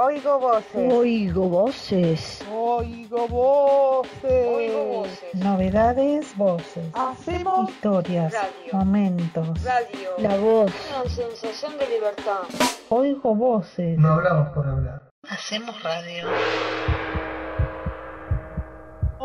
[0.00, 0.92] Oigo voces.
[0.92, 2.44] Oigo voces.
[2.52, 4.46] Oigo voces.
[4.46, 5.34] Oigo voces.
[5.34, 6.84] Novedades, voces.
[6.94, 8.72] Hacemos Historias, Radio.
[8.74, 9.64] momentos.
[9.64, 10.10] Radio.
[10.18, 10.72] La voz.
[10.88, 12.42] Una sensación de libertad.
[12.90, 13.98] Oigo voces.
[13.98, 15.10] No hablamos por hablar.
[15.28, 16.28] Hacemos radio.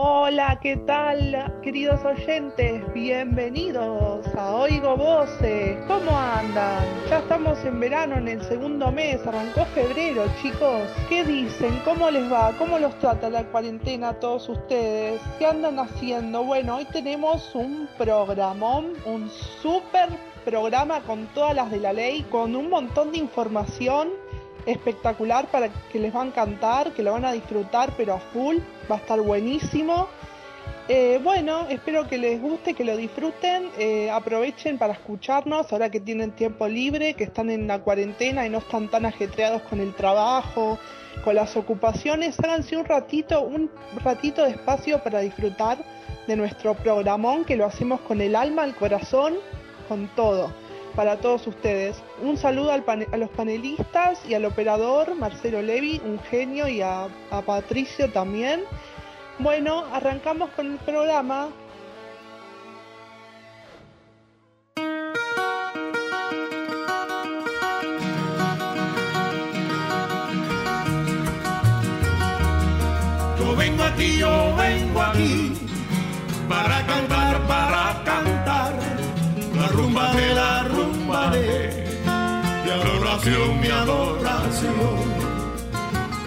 [0.06, 2.84] Hola, ¿qué tal, queridos oyentes?
[2.94, 5.78] Bienvenidos a Oigo Voces.
[5.88, 6.84] ¿Cómo andan?
[7.10, 10.89] Ya estamos en verano, en el segundo mes, arrancó febrero, chicos.
[11.08, 11.80] ¿Qué dicen?
[11.86, 12.52] ¿Cómo les va?
[12.58, 15.21] ¿Cómo los trata la cuarentena a todos ustedes?
[15.39, 16.44] ¿Qué andan haciendo?
[16.44, 19.30] Bueno, hoy tenemos un programón, un
[19.61, 20.10] súper
[20.44, 24.10] programa con todas las de la ley, con un montón de información
[24.66, 28.58] espectacular para que les va a encantar, que lo van a disfrutar pero a full,
[28.89, 30.08] va a estar buenísimo.
[30.89, 36.02] Eh, bueno, espero que les guste, que lo disfruten, eh, aprovechen para escucharnos ahora que
[36.02, 39.94] tienen tiempo libre, que están en la cuarentena y no están tan ajetreados con el
[39.94, 40.78] trabajo,
[41.23, 43.72] con las ocupaciones, háganse un ratito, un
[44.03, 45.77] ratito de espacio para disfrutar
[46.27, 49.36] de nuestro programón que lo hacemos con el alma, el corazón,
[49.88, 50.62] con todo
[50.95, 52.02] para todos ustedes.
[52.22, 57.08] Un saludo al a los panelistas y al operador Marcelo Levi, un genio, y a,
[57.31, 58.63] a Patricio también.
[59.39, 61.49] Bueno, arrancamos con el programa.
[73.39, 75.42] Yo vengo aquí, yo vengo aquí para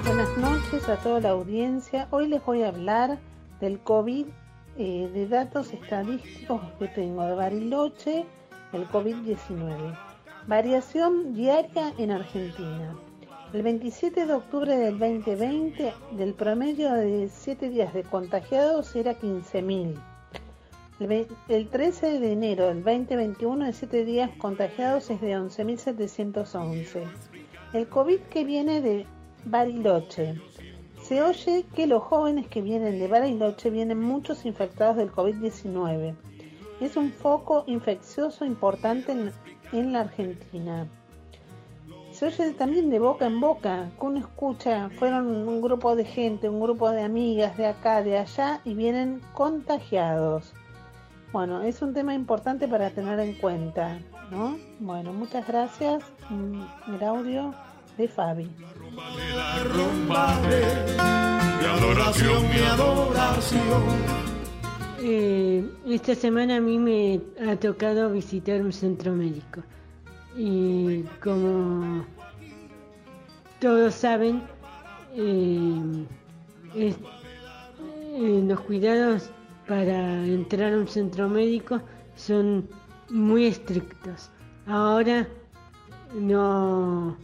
[0.07, 2.09] Buenas noches a toda la audiencia.
[2.11, 3.19] Hoy les voy a hablar
[3.61, 4.25] del COVID,
[4.79, 8.25] eh, de datos estadísticos que tengo de Bariloche,
[8.73, 9.95] el COVID-19.
[10.47, 12.97] Variación diaria en Argentina.
[13.53, 20.16] El 27 de octubre del 2020, del promedio de 7 días de contagiados era 15.000.
[20.99, 27.05] El, ve- el 13 de enero del 2021, de 7 días contagiados es de 11.711.
[27.73, 29.07] El COVID que viene de
[29.45, 30.41] Bariloche.
[31.03, 36.15] Se oye que los jóvenes que vienen de Bariloche vienen muchos infectados del COVID-19.
[36.81, 39.33] Es un foco infeccioso importante en,
[39.73, 40.89] en la Argentina.
[42.11, 46.49] Se oye también de boca en boca, que uno escucha, fueron un grupo de gente,
[46.49, 50.55] un grupo de amigas de acá, de allá, y vienen contagiados.
[51.37, 53.99] Bueno, es un tema importante para tener en cuenta,
[54.31, 54.57] ¿no?
[54.81, 56.03] Bueno, muchas gracias.
[56.31, 56.63] Mm,
[56.95, 57.55] El audio
[57.99, 58.45] de Fabi.
[58.45, 60.65] De la rumba de
[61.61, 63.83] mi adoración, mi adoración.
[65.03, 69.61] Eh, esta semana a mí me ha tocado visitar un centro médico
[70.39, 72.03] y como
[73.61, 74.43] todos saben,
[75.15, 76.07] eh,
[76.75, 76.97] es-
[78.15, 79.31] eh, los cuidados
[79.67, 81.81] para entrar a un centro médico
[82.15, 82.69] son
[83.11, 84.31] muy estrictos.
[84.67, 85.29] Ahora
[86.15, 87.17] no,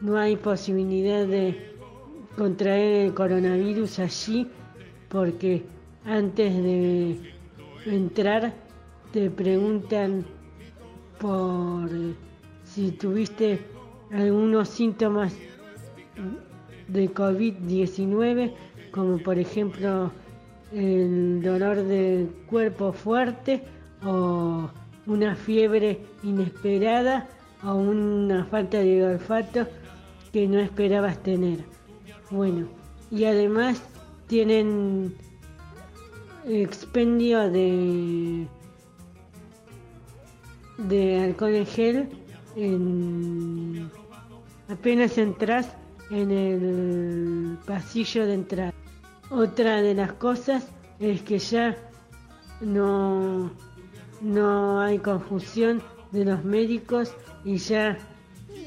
[0.00, 1.74] no hay posibilidad de
[2.36, 4.48] contraer el coronavirus allí
[5.08, 5.64] porque
[6.04, 7.20] antes de
[7.86, 8.54] entrar
[9.12, 10.24] te preguntan
[11.20, 11.88] por
[12.64, 13.60] si tuviste
[14.10, 15.34] algunos síntomas
[16.88, 18.52] de COVID-19,
[18.90, 20.10] como por ejemplo
[20.72, 23.62] el dolor de cuerpo fuerte
[24.04, 24.70] o
[25.06, 27.28] una fiebre inesperada
[27.64, 29.66] o una falta de olfato
[30.32, 31.60] que no esperabas tener.
[32.30, 32.66] Bueno,
[33.10, 33.82] y además
[34.26, 35.14] tienen
[36.46, 38.46] expendio de
[40.78, 42.08] de alcohol en gel
[42.56, 43.90] en
[44.68, 45.68] apenas entras
[46.10, 48.71] en el pasillo de entrada.
[49.32, 50.68] Otra de las cosas
[51.00, 51.74] es que ya
[52.60, 53.50] no,
[54.20, 57.96] no hay confusión de los médicos y ya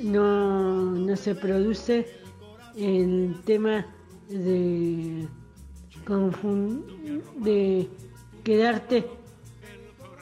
[0.01, 2.07] no, no se produce
[2.75, 3.85] el tema
[4.27, 5.27] de,
[7.37, 7.89] de
[8.43, 9.05] quedarte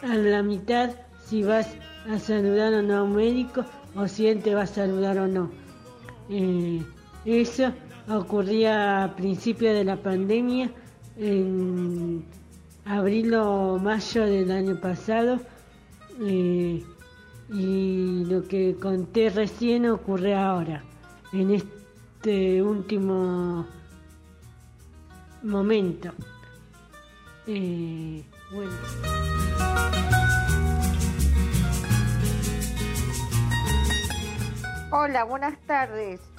[0.01, 0.91] a la mitad
[1.25, 1.69] si vas
[2.09, 3.63] a saludar o no a un médico
[3.95, 5.49] o si él te va a saludar o no.
[6.29, 6.83] Eh,
[7.23, 7.71] eso
[8.09, 10.71] ocurría a principio de la pandemia,
[11.17, 12.25] en
[12.85, 15.39] abril o mayo del año pasado,
[16.21, 16.83] eh,
[17.49, 20.83] y lo que conté recién ocurre ahora,
[21.31, 23.65] en este último
[25.43, 26.11] momento.
[27.47, 28.71] Eh, bueno.
[34.91, 36.32] Hola, buenas tardes.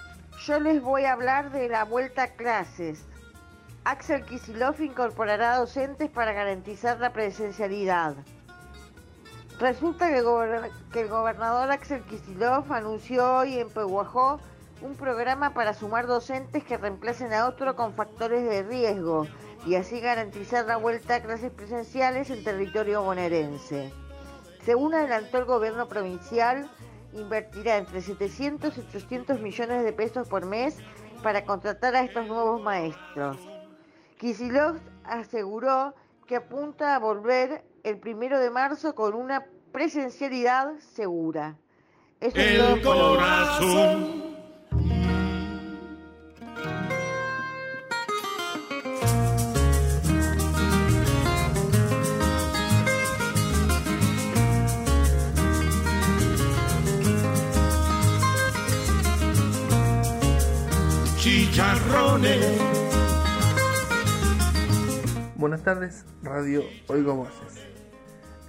[0.46, 3.02] Yo les voy a hablar de la vuelta a clases.
[3.84, 8.14] Axel Kisilov incorporará docentes para garantizar la presencialidad.
[9.58, 14.38] Resulta que el, gobernador Axel Kisilov anunció hoy en Pehuajó
[14.82, 19.26] un programa para sumar docentes que reemplacen a otro con factores de riesgo
[19.64, 23.92] y así garantizar la vuelta a clases presenciales en territorio bonaerense.
[24.64, 26.68] Según adelantó el gobierno provincial,
[27.14, 30.78] invertirá entre 700 y 800 millones de pesos por mes
[31.22, 33.38] para contratar a estos nuevos maestros.
[34.18, 35.94] Kisilov aseguró
[36.26, 41.56] que apunta a volver el primero de marzo con una presencialidad segura.
[42.20, 44.23] Eso es todo El corazón.
[65.36, 67.64] Buenas tardes, Radio Oigo Voces.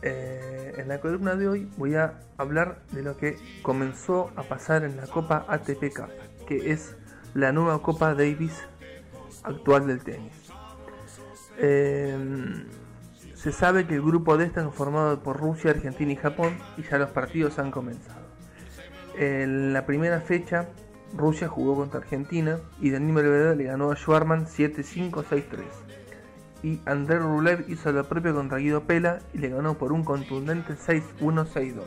[0.01, 4.83] Eh, en la columna de hoy voy a hablar de lo que comenzó a pasar
[4.83, 6.09] en la Copa ATP Cup,
[6.47, 6.95] que es
[7.35, 8.63] la nueva Copa Davis
[9.43, 10.33] actual del tenis.
[11.59, 12.17] Eh,
[13.35, 16.97] se sabe que el grupo D está conformado por Rusia, Argentina y Japón y ya
[16.97, 18.25] los partidos han comenzado.
[19.15, 20.69] En la primera fecha,
[21.13, 25.41] Rusia jugó contra Argentina y Daniil Medvedev le ganó a Schwarman 7-5, 6-3
[26.65, 30.73] y André Rublev hizo lo propio contra Guido Pela y le ganó por un contundente
[30.73, 31.83] 6-1-6-2.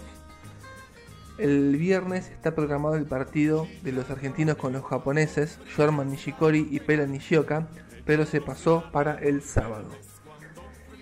[1.37, 6.79] El viernes está programado el partido de los argentinos con los japoneses, Shorman Nishikori y
[6.79, 7.67] Pela Nishioka,
[8.05, 9.89] pero se pasó para el sábado.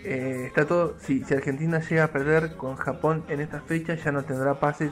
[0.04, 4.10] Eh, está todo, si, si Argentina llega a perder con Japón en esta fecha ya
[4.10, 4.90] no tendrá pases,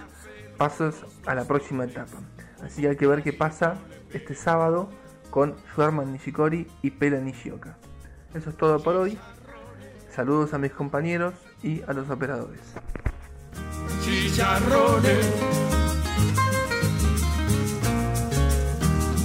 [0.59, 2.19] pasos a la próxima etapa.
[2.65, 3.77] Así que hay que ver qué pasa
[4.13, 4.89] este sábado
[5.31, 7.77] con Shorman Nishikori y Pela Nishioka.
[8.35, 9.19] Eso es todo por hoy.
[10.11, 12.61] Saludos a mis compañeros y a los operadores.
[14.03, 15.27] Chicharrones.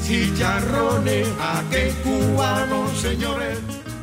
[0.03, 1.27] Chicharrones.
[1.39, 3.59] A qué cubanos, señores.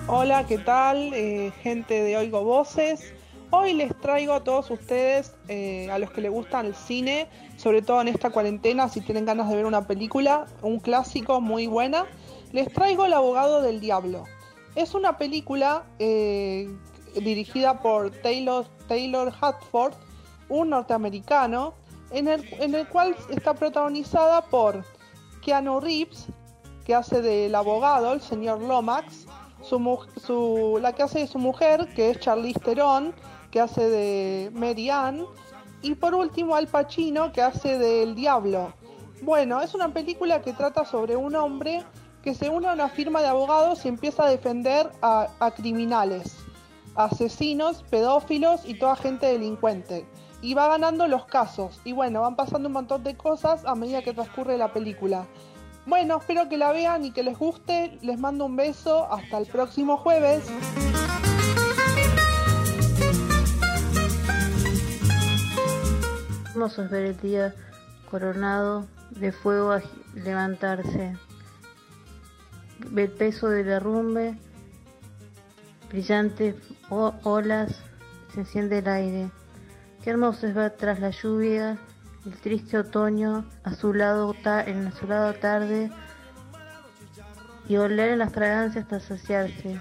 [0.06, 1.12] Hola, ¿qué tal?
[1.12, 3.12] Eh, gente de Oigo Voces.
[3.50, 7.80] Hoy les traigo a todos ustedes, eh, a los que les gustan el cine, sobre
[7.80, 12.06] todo en esta cuarentena, si tienen ganas de ver una película, un clásico muy buena,
[12.52, 14.24] les traigo El abogado del diablo.
[14.74, 16.68] Es una película eh,
[17.14, 19.94] dirigida por Taylor, Taylor Hatford,
[20.48, 21.74] un norteamericano,
[22.10, 24.84] en el, en el cual está protagonizada por
[25.40, 26.26] Keanu Reeves,
[26.84, 29.26] que hace del abogado, el señor Lomax,
[29.68, 33.14] su, su- la que hace de su mujer, que es Charlize Theron,
[33.50, 35.24] que hace de Mary Ann,
[35.82, 38.72] y por último Al Pacino, que hace del Diablo.
[39.22, 41.82] Bueno, es una película que trata sobre un hombre
[42.22, 46.36] que se une a una firma de abogados y empieza a defender a, a criminales,
[46.96, 50.06] asesinos, pedófilos y toda gente delincuente.
[50.42, 51.80] Y va ganando los casos.
[51.84, 55.26] Y bueno, van pasando un montón de cosas a medida que transcurre la película.
[55.86, 57.98] Bueno, espero que la vean y que les guste.
[58.02, 59.10] Les mando un beso.
[59.12, 60.44] Hasta el próximo jueves.
[66.50, 67.54] Hermoso es ver el día
[68.10, 71.16] coronado de fuego agi- levantarse.
[72.94, 74.36] El peso del derrumbe,
[75.90, 76.54] brillantes
[76.90, 77.80] olas,
[78.32, 79.30] se enciende el aire.
[80.02, 81.78] Qué hermoso es ver tras la lluvia
[82.26, 85.90] el triste otoño azulado en azulado tarde
[87.68, 89.80] y oler las fragancias hasta saciarse.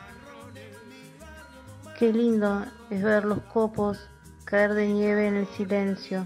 [1.97, 4.09] Qué lindo es ver los copos
[4.43, 6.25] caer de nieve en el silencio.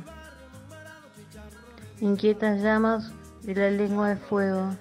[2.02, 4.76] Inquietas llamas de la lengua de fuego.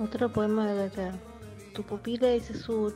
[0.00, 1.14] Otro poema de Dakar.
[1.72, 2.94] Tu pupila es azul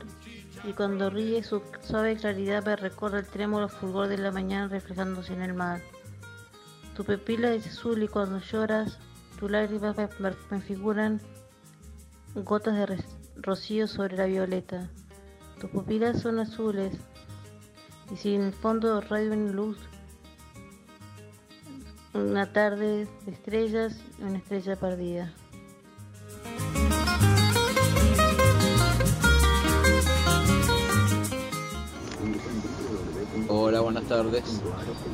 [0.65, 5.33] y cuando ríe su suave claridad me recorre el trémulo fulgor de la mañana reflejándose
[5.33, 5.81] en el mar.
[6.99, 8.99] Tu pupila es azul y cuando lloras
[9.39, 9.95] tus lágrimas
[10.49, 11.21] me, figuran
[12.35, 13.01] gotas de
[13.37, 14.89] rocío sobre la violeta.
[15.61, 16.97] Tus pupilas son azules
[18.11, 19.77] y si en el fondo radian luz
[22.13, 25.33] una tarde de estrellas una estrella perdida.
[33.47, 34.43] Hola, buenas tardes.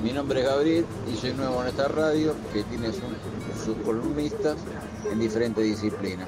[0.04, 4.58] Mi nombre es Gabriel y soy nuevo en esta radio que tiene sus columnistas
[5.12, 6.28] en diferentes disciplinas.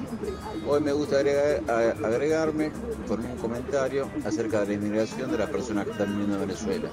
[0.67, 2.71] Hoy me gusta agregar- a- agregarme
[3.07, 6.89] con un comentario acerca de la inmigración de las personas que están viviendo en Venezuela.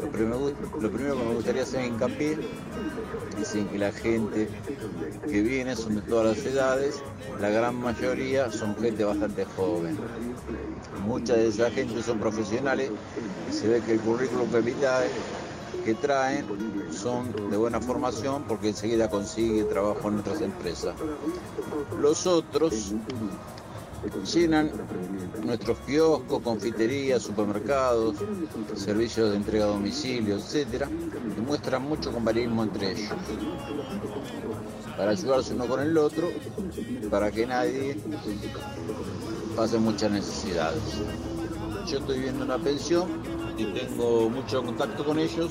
[0.00, 2.38] Lo primero, lo primero que me gustaría hacer hincapié
[3.40, 4.48] es en que la gente
[5.28, 7.02] que viene son de todas las edades,
[7.40, 9.96] la gran mayoría son gente bastante joven.
[11.06, 12.90] Mucha de esa gente son profesionales
[13.50, 14.19] y se ve que el currículum
[14.62, 15.08] vitae
[15.84, 16.46] que traen
[16.92, 20.94] son de buena formación porque enseguida consigue trabajo en otras empresas.
[21.98, 22.92] Los otros
[24.32, 24.70] llenan
[25.44, 28.16] nuestros kioscos, confiterías, supermercados,
[28.74, 30.88] servicios de entrega a domicilio, etcétera,
[31.36, 33.12] y muestran mucho compañerismo entre ellos.
[34.96, 36.30] Para ayudarse uno con el otro,
[37.10, 37.98] para que nadie
[39.56, 40.82] pase muchas necesidades.
[41.86, 43.08] Yo estoy viendo una pensión
[43.60, 45.50] y tengo mucho contacto con ellos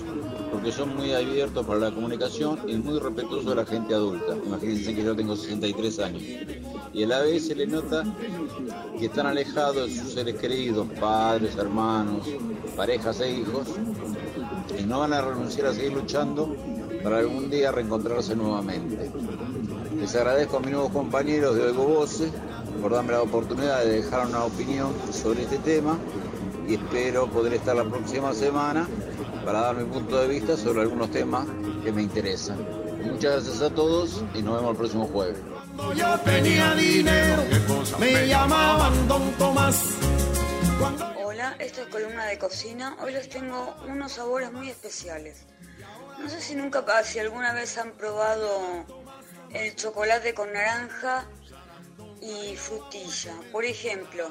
[0.51, 4.35] porque son muy abiertos para la comunicación y muy respetuosos de la gente adulta.
[4.45, 6.23] Imagínense que yo tengo 63 años.
[6.91, 8.03] Y a la vez se les nota
[8.97, 12.27] que están alejados de sus seres queridos, padres, hermanos,
[12.75, 13.67] parejas e hijos,
[14.77, 16.55] y no van a renunciar a seguir luchando
[17.03, 19.11] para algún día reencontrarse nuevamente.
[19.99, 22.31] Les agradezco a mis nuevos compañeros de Oigo Voces
[22.81, 25.97] por darme la oportunidad de dejar una opinión sobre este tema
[26.69, 28.87] y espero poder estar la próxima semana
[29.43, 31.47] para dar mi punto de vista sobre algunos temas
[31.83, 32.59] que me interesan.
[33.03, 35.37] Muchas gracias a todos y nos vemos el próximo jueves.
[35.95, 37.43] Yo tenía dinero,
[37.99, 39.95] me llamaban Don Tomás.
[41.25, 42.95] Hola, esto es Columna de Cocina.
[43.01, 45.47] Hoy les tengo unos sabores muy especiales.
[46.19, 48.85] No sé si nunca, si alguna vez han probado
[49.51, 51.25] el chocolate con naranja
[52.21, 53.33] y frutilla.
[53.51, 54.29] Por ejemplo,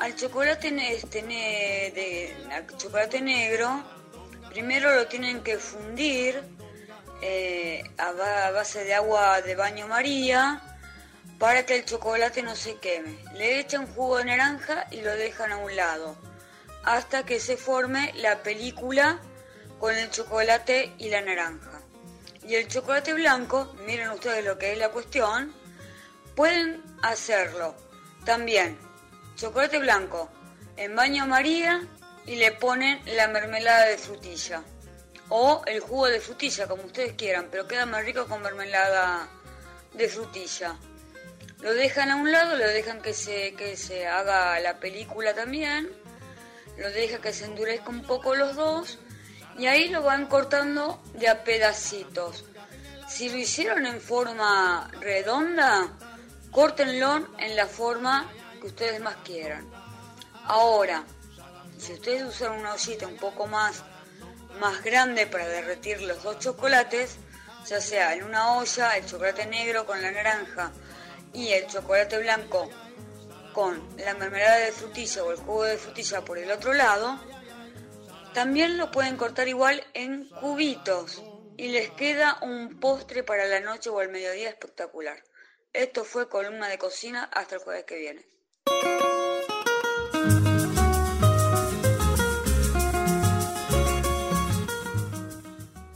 [0.00, 3.82] al chocolate, ne- este, al chocolate negro,
[4.48, 6.42] primero lo tienen que fundir
[7.22, 8.08] eh, a,
[8.46, 10.62] a base de agua de baño María
[11.38, 13.18] para que el chocolate no se queme.
[13.34, 16.16] Le echan jugo de naranja y lo dejan a un lado
[16.82, 19.20] hasta que se forme la película
[19.78, 21.80] con el chocolate y la naranja.
[22.42, 25.54] Y el chocolate blanco, miren ustedes lo que es la cuestión,
[26.34, 27.76] pueden hacerlo
[28.24, 28.78] también.
[29.40, 30.28] Chocolate blanco
[30.76, 31.80] en baño María
[32.26, 34.62] y le ponen la mermelada de frutilla
[35.30, 39.30] o el jugo de frutilla, como ustedes quieran, pero queda más rico con mermelada
[39.94, 40.76] de frutilla.
[41.60, 45.90] Lo dejan a un lado, lo dejan que se, que se haga la película también,
[46.76, 48.98] lo dejan que se endurezca un poco los dos
[49.56, 52.44] y ahí lo van cortando de a pedacitos.
[53.08, 55.88] Si lo hicieron en forma redonda,
[56.50, 58.30] córtenlo en la forma
[58.60, 59.68] que ustedes más quieran.
[60.44, 61.04] Ahora,
[61.78, 63.82] si ustedes usan una ollita un poco más,
[64.60, 67.16] más grande para derretir los dos chocolates,
[67.66, 70.72] ya sea en una olla el chocolate negro con la naranja
[71.32, 72.68] y el chocolate blanco
[73.52, 77.18] con la mermelada de frutilla o el jugo de frutilla por el otro lado,
[78.34, 81.22] también lo pueden cortar igual en cubitos
[81.56, 85.22] y les queda un postre para la noche o al mediodía espectacular.
[85.72, 88.26] Esto fue columna de cocina hasta el jueves que viene.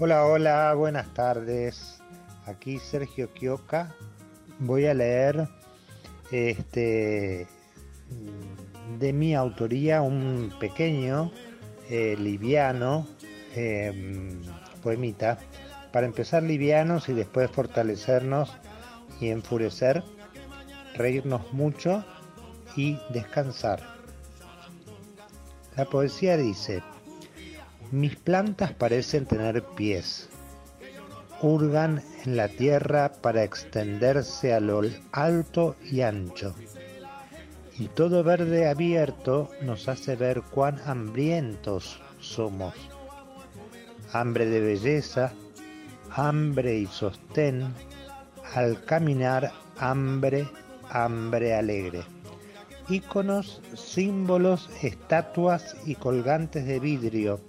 [0.01, 2.03] Hola, hola, buenas tardes.
[2.45, 3.95] Aquí Sergio Quioca.
[4.59, 5.49] Voy a leer
[6.31, 7.47] este
[8.99, 11.33] de mi autoría un pequeño,
[11.89, 13.07] eh, liviano
[13.57, 14.39] eh,
[14.83, 15.39] poemita.
[15.91, 18.53] Para empezar livianos y después fortalecernos
[19.21, 20.03] y enfurecer,
[20.95, 22.05] reírnos mucho
[22.77, 23.81] y descansar.
[25.77, 26.83] La poesía dice,
[27.91, 30.29] mis plantas parecen tener pies.
[31.43, 36.55] Hurgan en la tierra para extenderse a lo alto y ancho.
[37.77, 42.75] Y todo verde abierto nos hace ver cuán hambrientos somos.
[44.13, 45.33] Hambre de belleza,
[46.11, 47.75] hambre y sostén,
[48.55, 50.49] al caminar hambre,
[50.89, 52.14] hambre alegre.
[52.89, 57.41] Íconos, símbolos, estatuas y colgantes de vidrio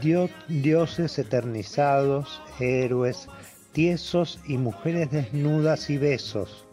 [0.00, 3.28] Dio- dioses eternizados, héroes,
[3.72, 6.64] tiesos y mujeres desnudas y besos.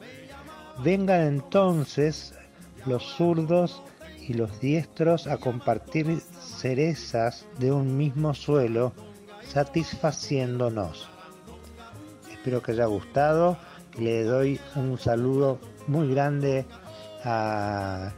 [0.83, 2.33] Vengan entonces
[2.87, 3.83] los zurdos
[4.27, 8.93] y los diestros a compartir cerezas de un mismo suelo,
[9.47, 11.07] satisfaciéndonos.
[12.31, 13.57] Espero que haya gustado.
[13.99, 16.65] Le doy un saludo muy grande
[17.23, 18.11] a,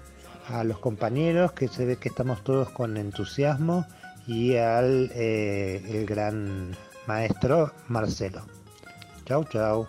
[0.47, 3.85] a los compañeros, que se ve que estamos todos con entusiasmo
[4.27, 6.75] y al eh, el gran
[7.07, 8.41] maestro Marcelo.
[9.25, 9.87] Chau, chau.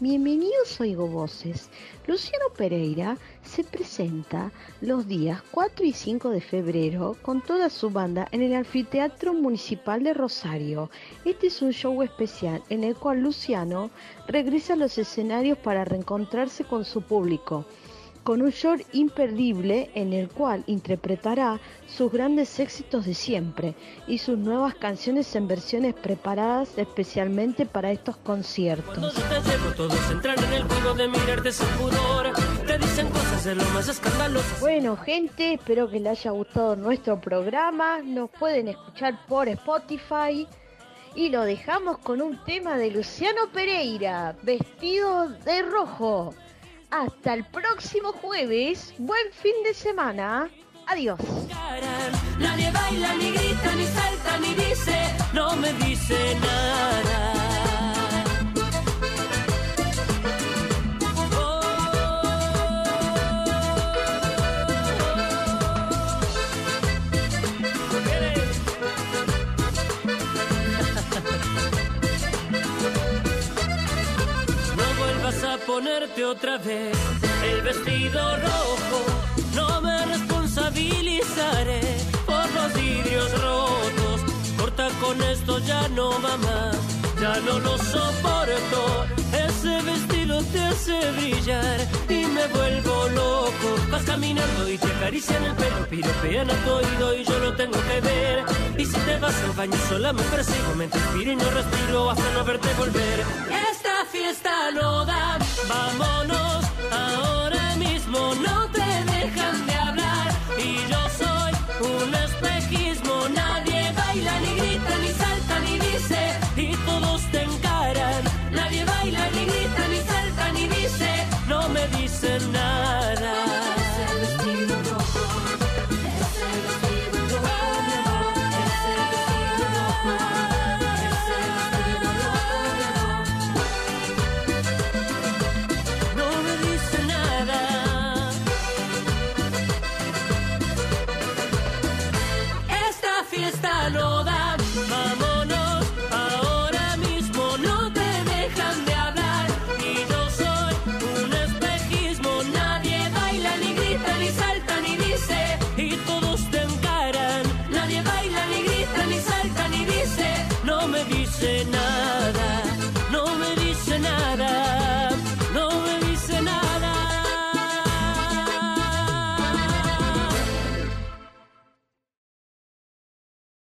[0.00, 1.68] Bienvenidos Oigo Voces.
[2.06, 8.26] Luciano Pereira se presenta los días 4 y 5 de febrero con toda su banda
[8.32, 10.90] en el Anfiteatro Municipal de Rosario.
[11.26, 13.90] Este es un show especial en el cual Luciano
[14.26, 17.66] regresa a los escenarios para reencontrarse con su público
[18.28, 23.74] con un show imperdible en el cual interpretará sus grandes éxitos de siempre
[24.06, 28.98] y sus nuevas canciones en versiones preparadas especialmente para estos conciertos.
[28.98, 32.34] Cuando yo te llevo, todos entran en el juego de mirarte sin pudor.
[32.66, 34.60] Te dicen cosas de lo más escandalosas.
[34.60, 38.02] Bueno, gente, espero que les haya gustado nuestro programa.
[38.02, 40.46] Nos pueden escuchar por Spotify.
[41.14, 46.34] Y lo dejamos con un tema de Luciano Pereira, vestido de rojo.
[46.90, 48.94] Hasta el próximo jueves.
[48.98, 50.50] Buen fin de semana.
[50.86, 51.18] Adiós.
[75.54, 76.96] A ponerte otra vez
[77.44, 78.98] el vestido rojo.
[79.54, 81.80] No me responsabilizaré
[82.26, 84.20] por los vidrios rotos.
[84.58, 86.76] Corta con esto, ya no va más.
[87.20, 89.06] Ya no lo soporto.
[89.32, 91.78] Ese vestido te hace brillar
[92.08, 93.68] y me vuelvo loco.
[93.90, 97.78] Vas caminando y te acarician el pelo, piropean a tu oído y yo lo tengo
[97.88, 98.44] que ver.
[98.76, 102.32] Y si te vas al baño sola me persigo, me inspiro y no respiro hasta
[102.34, 103.67] no verte volver.
[104.18, 106.67] Esta fiesta no da, vámonos